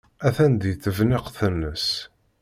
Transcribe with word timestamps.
Atan 0.27 0.53
deg 0.61 0.75
tebniqt-nnes. 0.83 1.87